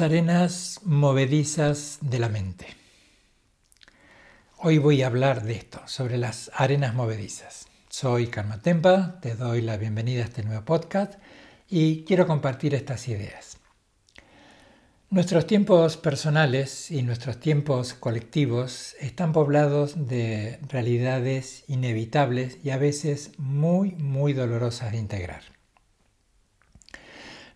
[0.00, 2.66] Arenas movedizas de la mente.
[4.56, 7.66] Hoy voy a hablar de esto, sobre las arenas movedizas.
[7.90, 11.14] Soy Karma Tempa, te doy la bienvenida a este nuevo podcast
[11.68, 13.58] y quiero compartir estas ideas.
[15.10, 23.32] Nuestros tiempos personales y nuestros tiempos colectivos están poblados de realidades inevitables y a veces
[23.36, 25.59] muy, muy dolorosas de integrar.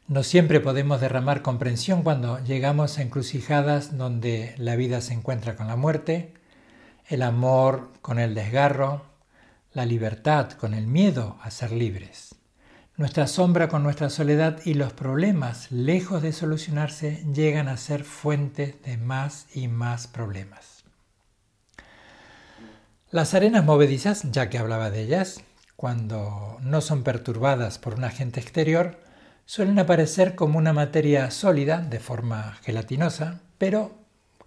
[0.06, 5.66] No siempre podemos derramar comprensión cuando llegamos a encrucijadas donde la vida se encuentra con
[5.66, 6.34] la muerte,
[7.08, 9.06] el amor con el desgarro,
[9.72, 12.34] la libertad con el miedo a ser libres,
[12.98, 18.82] nuestra sombra con nuestra soledad y los problemas, lejos de solucionarse, llegan a ser fuentes
[18.82, 20.84] de más y más problemas.
[23.10, 25.40] Las arenas movedizas, ya que hablaba de ellas,
[25.76, 29.00] cuando no son perturbadas por un agente exterior,
[29.46, 33.94] suelen aparecer como una materia sólida de forma gelatinosa, pero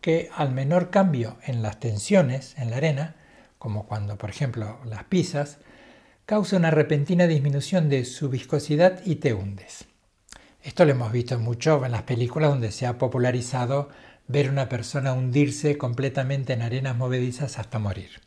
[0.01, 3.15] que al menor cambio en las tensiones en la arena,
[3.57, 5.59] como cuando por ejemplo las pisas,
[6.25, 9.85] causa una repentina disminución de su viscosidad y te hundes.
[10.61, 13.89] Esto lo hemos visto mucho en las películas donde se ha popularizado
[14.27, 18.19] ver una persona hundirse completamente en arenas movedizas hasta morir.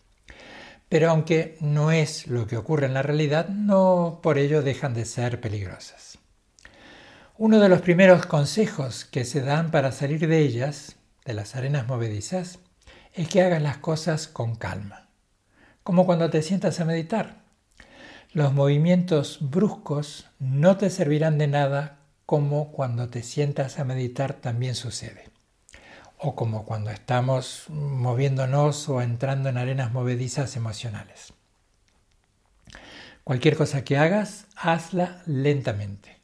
[0.88, 5.04] Pero aunque no es lo que ocurre en la realidad, no por ello dejan de
[5.04, 6.19] ser peligrosas.
[7.42, 11.86] Uno de los primeros consejos que se dan para salir de ellas, de las arenas
[11.86, 12.58] movedizas,
[13.14, 15.08] es que hagas las cosas con calma,
[15.82, 17.41] como cuando te sientas a meditar.
[18.34, 24.75] Los movimientos bruscos no te servirán de nada como cuando te sientas a meditar también
[24.75, 25.31] sucede.
[26.19, 31.32] O como cuando estamos moviéndonos o entrando en arenas movedizas emocionales.
[33.25, 36.19] Cualquier cosa que hagas, hazla lentamente.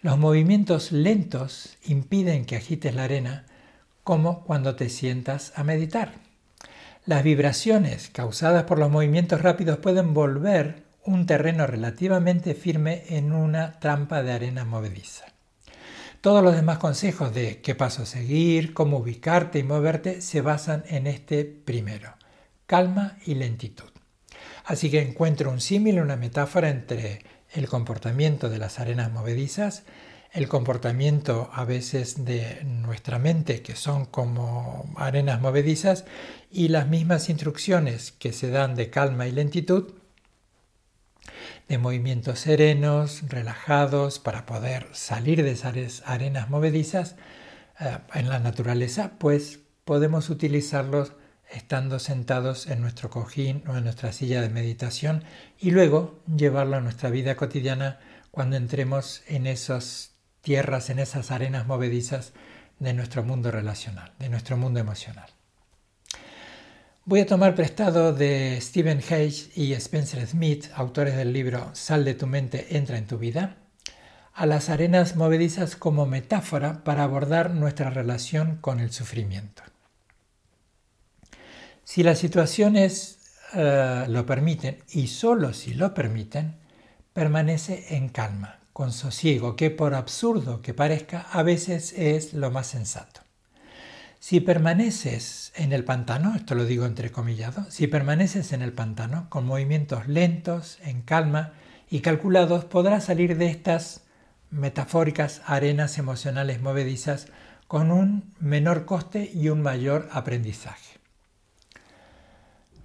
[0.00, 3.46] Los movimientos lentos impiden que agites la arena
[4.04, 6.12] como cuando te sientas a meditar.
[7.04, 13.80] Las vibraciones causadas por los movimientos rápidos pueden volver un terreno relativamente firme en una
[13.80, 15.24] trampa de arena movediza.
[16.20, 21.08] Todos los demás consejos de qué paso seguir, cómo ubicarte y moverte se basan en
[21.08, 22.14] este primero,
[22.66, 23.90] calma y lentitud.
[24.64, 27.20] Así que encuentro un símil, una metáfora entre
[27.52, 29.84] el comportamiento de las arenas movedizas,
[30.32, 36.04] el comportamiento a veces de nuestra mente, que son como arenas movedizas,
[36.50, 39.94] y las mismas instrucciones que se dan de calma y lentitud,
[41.68, 47.16] de movimientos serenos, relajados, para poder salir de esas arenas movedizas
[47.80, 51.12] eh, en la naturaleza, pues podemos utilizarlos
[51.50, 55.24] estando sentados en nuestro cojín o en nuestra silla de meditación
[55.58, 57.98] y luego llevarlo a nuestra vida cotidiana
[58.30, 62.32] cuando entremos en esas tierras, en esas arenas movedizas
[62.78, 65.28] de nuestro mundo relacional, de nuestro mundo emocional.
[67.04, 72.14] Voy a tomar prestado de Stephen Hayes y Spencer Smith, autores del libro Sal de
[72.14, 73.56] tu mente, entra en tu vida,
[74.34, 79.62] a las arenas movedizas como metáfora para abordar nuestra relación con el sufrimiento.
[81.90, 83.18] Si las situaciones
[83.54, 86.56] eh, lo permiten, y solo si lo permiten,
[87.14, 92.66] permanece en calma, con sosiego, que por absurdo que parezca, a veces es lo más
[92.66, 93.22] sensato.
[94.20, 99.46] Si permaneces en el pantano, esto lo digo entrecomillado, si permaneces en el pantano con
[99.46, 101.54] movimientos lentos, en calma
[101.88, 104.02] y calculados, podrás salir de estas
[104.50, 107.28] metafóricas arenas emocionales movedizas
[107.66, 110.97] con un menor coste y un mayor aprendizaje.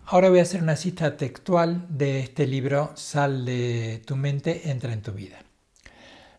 [0.06, 4.92] Ahora voy a hacer una cita textual de este libro Sal de tu mente, entra
[4.92, 5.38] en tu vida.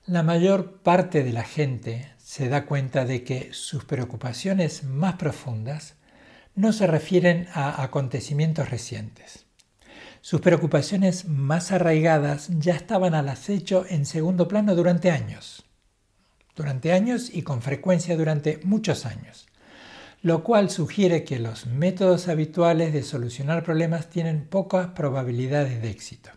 [0.04, 5.94] La mayor parte de la gente se da cuenta de que sus preocupaciones más profundas
[6.54, 9.46] no se refieren a acontecimientos recientes.
[10.20, 15.64] Sus preocupaciones más arraigadas ya estaban al acecho en segundo plano durante años,
[16.54, 19.46] durante años y con frecuencia durante muchos años
[20.24, 26.30] lo cual sugiere que los métodos habituales de solucionar problemas tienen pocas probabilidades de éxito.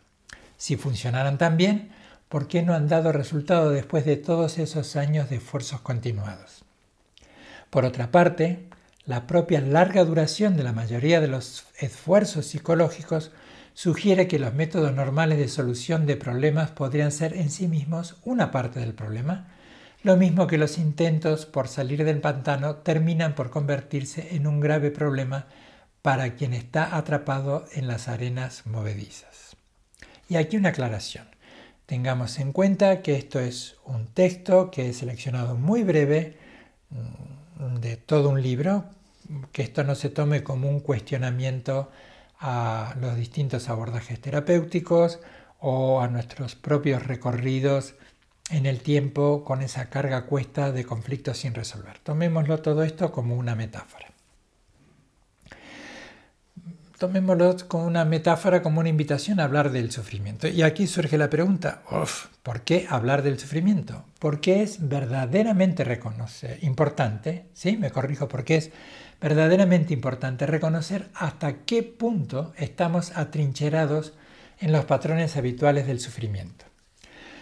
[0.57, 1.91] Si funcionaran tan bien,
[2.27, 6.65] ¿por qué no han dado resultado después de todos esos años de esfuerzos continuados?
[7.69, 8.67] Por otra parte,
[9.05, 13.31] la propia larga duración de la mayoría de los esfuerzos psicológicos
[13.73, 18.51] sugiere que los métodos normales de solución de problemas podrían ser en sí mismos una
[18.51, 19.47] parte del problema,
[20.03, 24.91] lo mismo que los intentos por salir del pantano terminan por convertirse en un grave
[24.91, 25.47] problema
[26.01, 29.57] para quien está atrapado en las arenas movedizas.
[30.29, 31.27] Y aquí una aclaración.
[31.85, 36.37] Tengamos en cuenta que esto es un texto que he seleccionado muy breve
[36.89, 38.85] mm, de todo un libro,
[39.51, 41.89] que esto no se tome como un cuestionamiento
[42.39, 45.19] a los distintos abordajes terapéuticos
[45.59, 47.95] o a nuestros propios recorridos
[48.49, 51.99] en el tiempo con esa carga cuesta de conflictos sin resolver.
[51.99, 54.07] Tomémoslo todo esto como una metáfora.
[56.97, 60.47] Tomémoslo como una metáfora, como una invitación a hablar del sufrimiento.
[60.47, 61.83] Y aquí surge la pregunta,
[62.41, 64.03] ¿por qué hablar del sufrimiento?
[64.17, 67.77] Porque es verdaderamente reconocer, importante, ¿sí?
[67.77, 68.71] Me corrijo, porque es
[69.21, 74.13] verdaderamente importante reconocer hasta qué punto estamos atrincherados
[74.59, 76.66] en los patrones habituales del sufrimiento.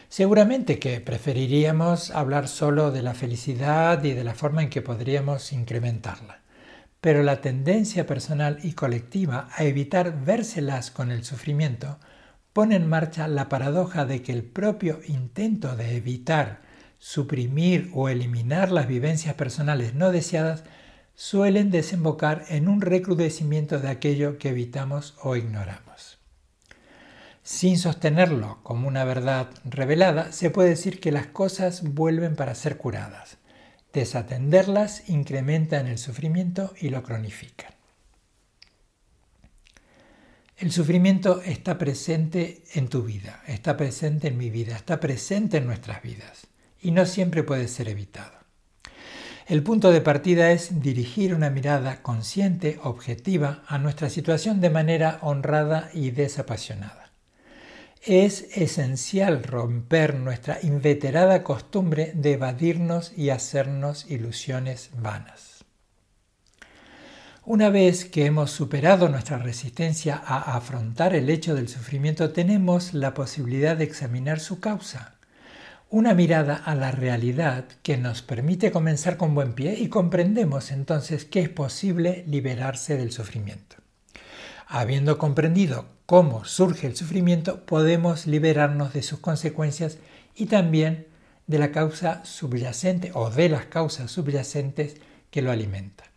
[0.10, 5.52] Seguramente que preferiríamos hablar solo de la felicidad y de la forma en que podríamos
[5.52, 6.42] incrementarla,
[7.02, 12.00] pero la tendencia personal y colectiva a evitar vérselas con el sufrimiento
[12.54, 16.62] pone en marcha la paradoja de que el propio intento de evitar,
[17.00, 20.64] suprimir o eliminar las vivencias personales no deseadas
[21.16, 25.85] suelen desembocar en un recrudecimiento de aquello que evitamos o ignoramos.
[27.46, 32.76] Sin sostenerlo como una verdad revelada, se puede decir que las cosas vuelven para ser
[32.76, 33.38] curadas.
[33.94, 37.68] Desatenderlas incrementa en el sufrimiento y lo cronifica.
[40.58, 45.68] El sufrimiento está presente en tu vida, está presente en mi vida, está presente en
[45.68, 46.48] nuestras vidas
[46.82, 48.40] y no siempre puede ser evitado.
[49.46, 55.20] El punto de partida es dirigir una mirada consciente, objetiva, a nuestra situación de manera
[55.22, 57.05] honrada y desapasionada
[58.06, 65.66] es esencial romper nuestra inveterada costumbre de evadirnos y hacernos ilusiones vanas.
[67.44, 73.14] Una vez que hemos superado nuestra resistencia a afrontar el hecho del sufrimiento, tenemos la
[73.14, 75.16] posibilidad de examinar su causa.
[75.90, 81.26] Una mirada a la realidad que nos permite comenzar con buen pie y comprendemos entonces
[81.26, 83.78] que es posible liberarse del sufrimiento.
[84.68, 89.98] Habiendo comprendido cómo surge el sufrimiento, podemos liberarnos de sus consecuencias
[90.36, 91.08] y también
[91.48, 94.98] de la causa subyacente o de las causas subyacentes
[95.30, 96.08] que lo alimentan.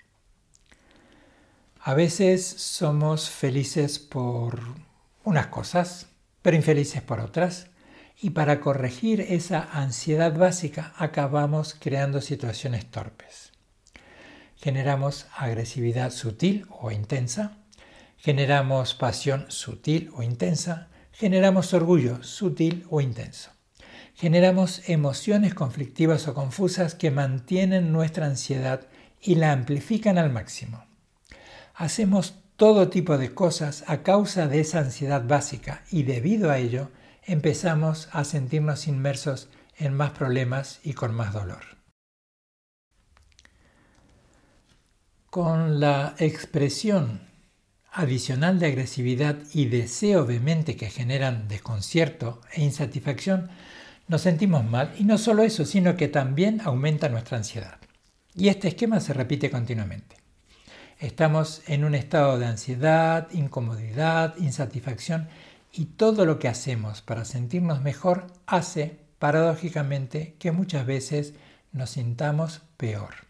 [1.80, 4.60] A veces somos felices por
[5.24, 6.06] unas cosas,
[6.42, 7.68] pero infelices por otras,
[8.20, 13.52] y para corregir esa ansiedad básica acabamos creando situaciones torpes.
[14.56, 17.57] Generamos agresividad sutil o intensa,
[18.28, 23.52] Generamos pasión sutil o intensa, generamos orgullo sutil o intenso.
[24.14, 28.86] Generamos emociones conflictivas o confusas que mantienen nuestra ansiedad
[29.22, 30.84] y la amplifican al máximo.
[31.74, 36.90] Hacemos todo tipo de cosas a causa de esa ansiedad básica y debido a ello
[37.24, 39.48] empezamos a sentirnos inmersos
[39.78, 41.64] en más problemas y con más dolor.
[45.30, 47.27] Con la expresión
[47.92, 53.50] adicional de agresividad y deseo vehemente que generan desconcierto e insatisfacción,
[54.08, 57.78] nos sentimos mal y no solo eso, sino que también aumenta nuestra ansiedad.
[58.34, 60.16] Y este esquema se repite continuamente.
[60.98, 65.28] Estamos en un estado de ansiedad, incomodidad, insatisfacción
[65.72, 71.34] y todo lo que hacemos para sentirnos mejor hace, paradójicamente, que muchas veces
[71.72, 73.27] nos sintamos peor.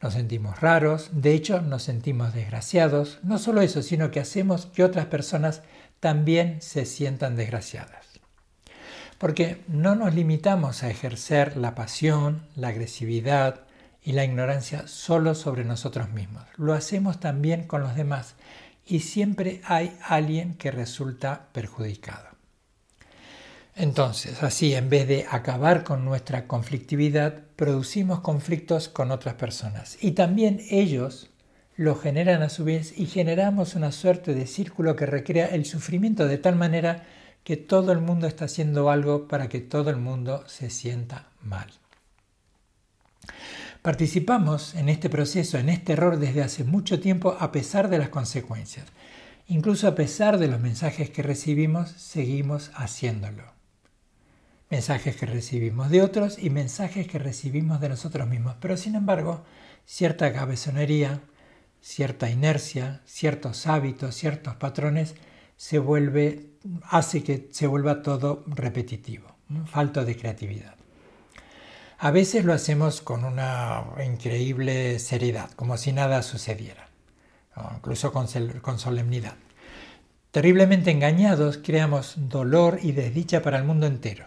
[0.00, 4.84] Nos sentimos raros, de hecho nos sentimos desgraciados, no solo eso, sino que hacemos que
[4.84, 5.62] otras personas
[5.98, 8.06] también se sientan desgraciadas.
[9.18, 13.62] Porque no nos limitamos a ejercer la pasión, la agresividad
[14.00, 18.36] y la ignorancia solo sobre nosotros mismos, lo hacemos también con los demás
[18.86, 22.28] y siempre hay alguien que resulta perjudicado.
[23.74, 29.98] Entonces, así, en vez de acabar con nuestra conflictividad, producimos conflictos con otras personas.
[30.00, 31.28] Y también ellos
[31.74, 36.28] lo generan a su vez y generamos una suerte de círculo que recrea el sufrimiento
[36.28, 37.04] de tal manera
[37.42, 41.68] que todo el mundo está haciendo algo para que todo el mundo se sienta mal.
[43.82, 48.10] Participamos en este proceso, en este error desde hace mucho tiempo a pesar de las
[48.10, 48.86] consecuencias.
[49.48, 53.57] Incluso a pesar de los mensajes que recibimos, seguimos haciéndolo
[54.70, 58.56] mensajes que recibimos de otros y mensajes que recibimos de nosotros mismos.
[58.60, 59.44] Pero sin embargo,
[59.86, 61.20] cierta cabezonería,
[61.80, 65.14] cierta inercia, ciertos hábitos, ciertos patrones,
[65.56, 66.50] se vuelve,
[66.84, 70.74] hace que se vuelva todo repetitivo, falto de creatividad.
[71.98, 76.90] A veces lo hacemos con una increíble seriedad, como si nada sucediera,
[77.74, 79.34] incluso con solemnidad.
[80.30, 84.26] Terriblemente engañados, creamos dolor y desdicha para el mundo entero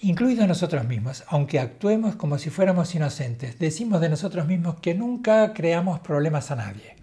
[0.00, 3.58] incluidos nosotros mismos, aunque actuemos como si fuéramos inocentes.
[3.58, 6.96] Decimos de nosotros mismos que nunca creamos problemas a nadie.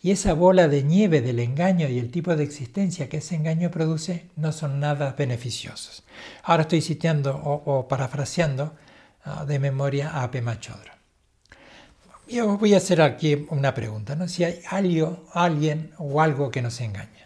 [0.00, 3.70] Y esa bola de nieve del engaño y el tipo de existencia que ese engaño
[3.70, 6.02] produce no son nada beneficiosos.
[6.42, 8.74] Ahora estoy citando o, parafraseando
[9.24, 10.98] ah, de memoria a Pema Chodra.
[12.28, 14.26] Yo voy a hacer aquí una pregunta, ¿no?
[14.26, 17.21] Si hay alguien o algo que nos engaña.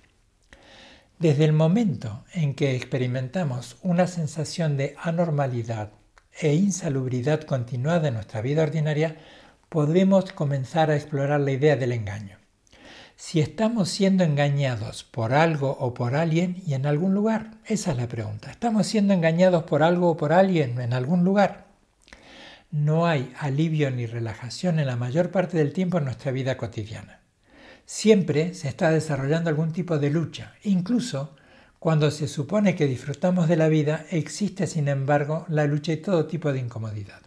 [1.18, 5.90] Desde el momento en que experimentamos una sensación de anormalidad
[6.38, 9.16] e insalubridad continuada en nuestra vida ordinaria,
[9.68, 12.38] podemos comenzar a explorar la idea del engaño
[13.16, 17.52] si estamos siendo engañados por algo o por alguien y en algún lugar.
[17.64, 18.50] Esa es la pregunta.
[18.50, 21.64] ¿Estamos siendo engañados por algo o por alguien en algún lugar?
[22.70, 27.20] No hay alivio ni relajación en la mayor parte del tiempo en nuestra vida cotidiana.
[27.86, 30.54] Siempre se está desarrollando algún tipo de lucha.
[30.64, 31.34] Incluso
[31.78, 36.26] cuando se supone que disfrutamos de la vida, existe sin embargo la lucha y todo
[36.26, 37.22] tipo de incomodidad.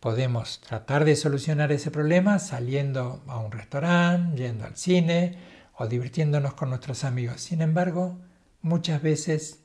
[0.00, 5.36] Podemos tratar de solucionar ese problema saliendo a un restaurante, yendo al cine
[5.76, 7.42] o divirtiéndonos con nuestros amigos.
[7.42, 8.18] Sin embargo,
[8.62, 9.60] muchas veces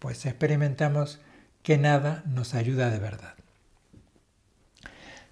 [0.00, 1.20] pues experimentamos
[1.62, 3.34] que nada nos ayuda de verdad.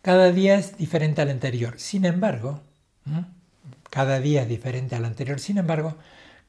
[0.02, 1.74] Cada día es diferente al anterior.
[1.78, 2.62] Sin embargo,
[3.94, 5.38] cada día es diferente al anterior.
[5.38, 5.96] Sin embargo,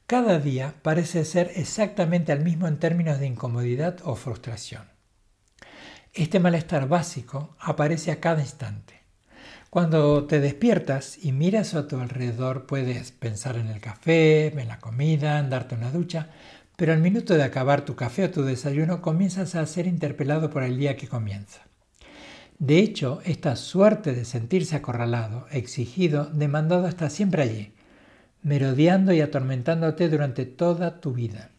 [0.08, 4.82] cada día parece ser exactamente el mismo en términos de incomodidad o frustración.
[6.12, 9.04] Este malestar básico aparece a cada instante.
[9.70, 14.80] Cuando te despiertas y miras a tu alrededor puedes pensar en el café, en la
[14.80, 16.30] comida, en darte una ducha,
[16.74, 20.64] pero al minuto de acabar tu café o tu desayuno comienzas a ser interpelado por
[20.64, 21.60] el día que comienza.
[22.58, 27.72] De hecho, esta suerte de sentirse acorralado, exigido, demandado está siempre allí,
[28.42, 31.50] merodeando y atormentándote durante toda tu vida.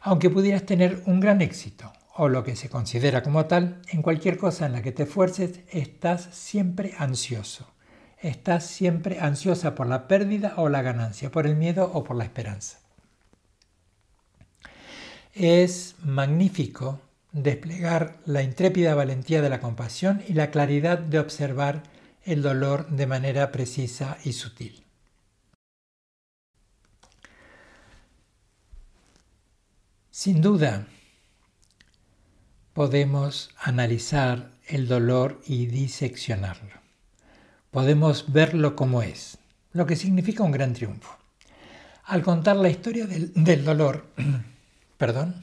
[0.00, 4.38] Aunque pudieras tener un gran éxito, o lo que se considera como tal, en cualquier
[4.38, 7.70] cosa en la que te esfuerces, estás siempre ansioso.
[8.18, 12.24] Estás siempre ansiosa por la pérdida o la ganancia, por el miedo o por la
[12.24, 12.78] esperanza.
[15.34, 17.00] Es magnífico
[17.32, 21.82] desplegar la intrépida valentía de la compasión y la claridad de observar
[22.24, 24.84] el dolor de manera precisa y sutil.
[30.10, 30.86] Sin duda,
[32.74, 36.80] podemos analizar el dolor y diseccionarlo.
[37.70, 39.38] Podemos verlo como es,
[39.72, 41.16] lo que significa un gran triunfo.
[42.04, 44.06] Al contar la historia del, dolor,
[44.98, 45.42] perdón,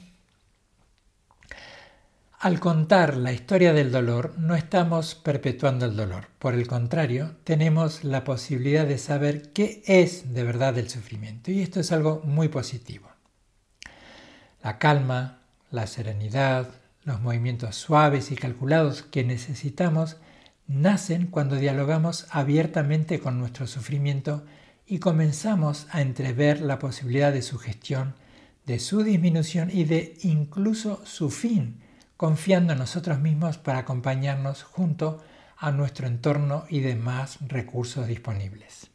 [2.40, 8.02] al contar la historia del dolor no estamos perpetuando el dolor, por el contrario, tenemos
[8.02, 11.50] la posibilidad de saber qué es de verdad el sufrimiento.
[11.50, 13.10] Y esto es algo muy positivo.
[14.62, 16.70] La calma, la serenidad,
[17.04, 20.16] los movimientos suaves y calculados que necesitamos
[20.66, 24.46] nacen cuando dialogamos abiertamente con nuestro sufrimiento
[24.86, 28.14] y comenzamos a entrever la posibilidad de su gestión,
[28.64, 31.82] de su disminución y de incluso su fin,
[32.20, 35.24] confiando en nosotros mismos para acompañarnos junto
[35.56, 38.90] a nuestro entorno y demás recursos disponibles.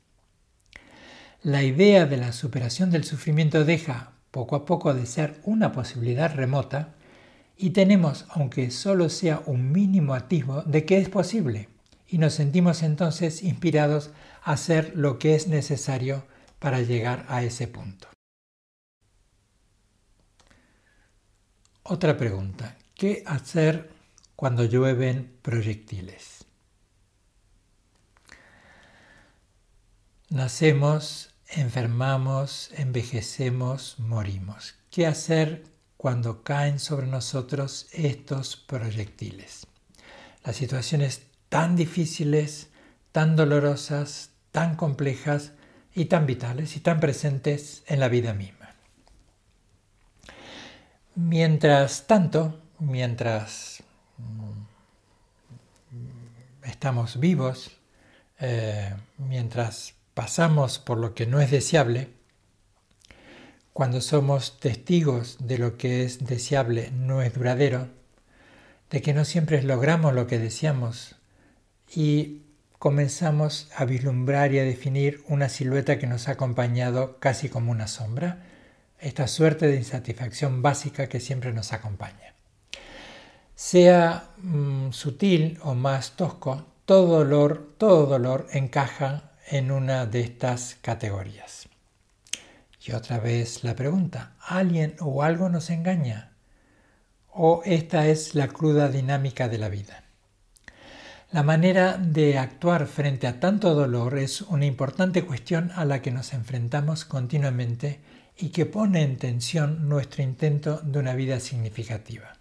[1.41, 6.35] La idea de la superación del sufrimiento deja poco a poco de ser una posibilidad
[6.35, 6.93] remota
[7.57, 11.69] y tenemos, aunque solo sea un mínimo atisbo, de que es posible
[12.07, 14.11] y nos sentimos entonces inspirados
[14.43, 16.27] a hacer lo que es necesario
[16.59, 18.07] para llegar a ese punto.
[21.81, 22.77] Otra pregunta.
[22.95, 23.91] ¿Qué hacer
[24.35, 26.45] cuando llueven proyectiles?
[30.29, 34.75] Nacemos, enfermamos, envejecemos, morimos.
[34.89, 35.75] ¿Qué hacer
[36.05, 39.65] cuando caen sobre nosotros estos proyectiles.
[40.43, 42.69] Las situaciones tan difíciles,
[43.11, 45.53] tan dolorosas, tan complejas
[45.95, 48.75] y tan vitales y tan presentes en la vida misma.
[51.15, 53.83] Mientras tanto, mientras
[54.17, 54.63] mm,
[56.63, 57.77] estamos vivos,
[58.39, 62.09] eh, mientras pasamos por lo que no es deseable,
[63.73, 67.89] cuando somos testigos de lo que es deseable no es duradero,
[68.89, 71.17] de que no siempre logramos lo que deseamos
[71.93, 72.43] y
[72.79, 77.87] comenzamos a vislumbrar y a definir una silueta que nos ha acompañado casi como una
[77.87, 78.43] sombra,
[78.99, 82.34] esta suerte de insatisfacción básica que siempre nos acompaña.
[83.55, 90.77] Sea mm, sutil o más tosco, todo dolor, todo dolor encaja en una de estas
[90.81, 91.67] categorías.
[92.85, 96.35] Y otra vez la pregunta, ¿alguien o algo nos engaña?
[97.37, 100.03] o esta es la cruda dinámica de la vida.
[101.31, 106.11] La manera de actuar frente a tanto dolor es una importante cuestión a la que
[106.11, 107.99] nos enfrentamos continuamente
[108.37, 112.34] y que pone en tensión nuestro intento de una vida significativa.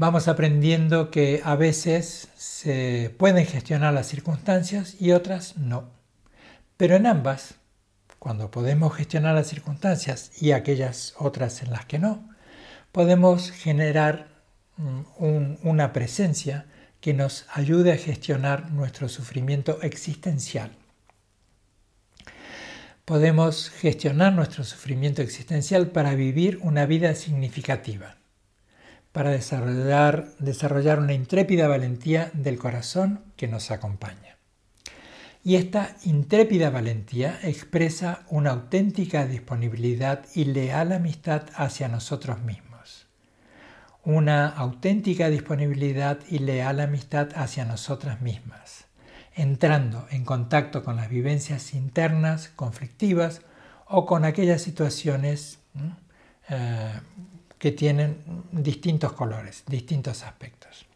[0.00, 5.90] Vamos aprendiendo que a veces se pueden gestionar las circunstancias y otras no.
[6.78, 7.56] Pero en ambas,
[8.18, 12.26] cuando podemos gestionar las circunstancias y aquellas otras en las que no,
[12.92, 14.28] podemos generar
[14.78, 16.64] mm, una presencia
[17.02, 20.70] que nos ayude a gestionar nuestro sufrimiento existencial.
[23.04, 28.16] Podemos gestionar nuestro sufrimiento existencial para vivir una vida significativa,
[29.12, 34.36] para desarrollar, una intrépida valentía del corazón que nos acompaña.
[35.42, 42.70] Y esta intrépida valentía expresa una auténtica disponibilidad y leal amistad hacia nosotros mismos
[44.04, 48.86] una auténtica disponibilidad y leal amistad hacia nosotras mismas,
[49.34, 53.42] entrando en contacto con las vivencias internas conflictivas
[53.86, 55.58] o con aquellas situaciones
[57.60, 58.16] que tienen
[58.52, 60.86] distintos colores, distintos aspectos.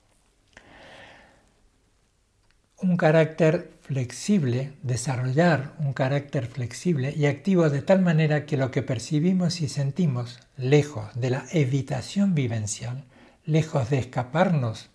[2.81, 8.83] Un carácter flexible, desarrollar un carácter flexible y activo de tal manera que lo que
[8.83, 13.05] percibimos y sentimos, lejos de la evitación vivencial,
[13.45, 14.89] lejos de escaparnos,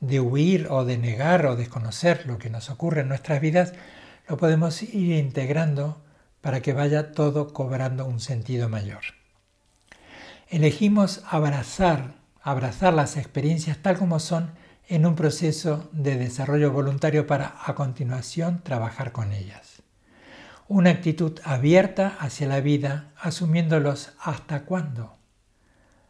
[0.00, 3.74] de huir o de negar o desconocer lo que nos ocurre en nuestras vidas,
[4.28, 6.02] lo podemos ir integrando
[6.40, 9.21] para que vaya todo cobrando un sentido mayor.
[10.52, 14.50] Elegimos abrazar, abrazar las experiencias tal como son
[14.86, 19.82] en un proceso de desarrollo voluntario para a continuación trabajar con ellas.
[20.68, 25.16] Una actitud abierta hacia la vida, asumiéndolos hasta cuándo.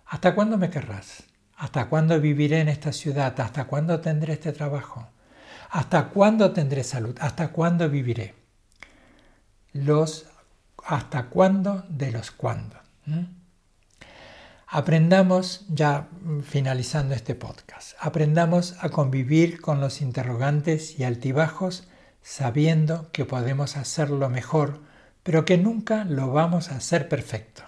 [0.06, 1.22] ¿Hasta cuándo me querrás?
[1.54, 3.38] ¿Hasta cuándo viviré en esta ciudad?
[3.40, 5.08] ¿Hasta cuándo tendré este trabajo?
[5.70, 7.16] ¿Hasta cuándo tendré salud?
[7.20, 8.34] ¿Hasta cuándo viviré?
[9.72, 10.26] Los
[10.84, 12.74] hasta cuándo de los cuándo.
[14.74, 16.08] Aprendamos, ya
[16.44, 21.86] finalizando este podcast, aprendamos a convivir con los interrogantes y altibajos
[22.22, 24.80] sabiendo que podemos hacerlo mejor,
[25.24, 27.64] pero que nunca lo vamos a hacer perfecto.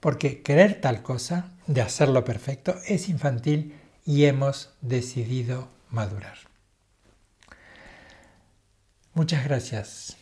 [0.00, 6.36] Porque querer tal cosa, de hacerlo perfecto, es infantil y hemos decidido madurar.
[9.14, 10.18] Muchas gracias.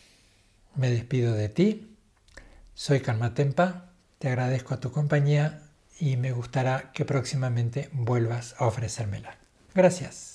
[0.77, 1.97] Me despido de ti.
[2.75, 3.91] Soy Karma Tempa.
[4.21, 5.62] Te agradezco a tu compañía
[6.03, 9.37] y me gustará que próximamente vuelvas a ofrecérmela.
[9.73, 10.32] Gracias.